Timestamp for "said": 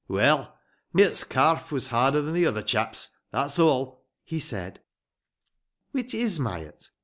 4.39-4.81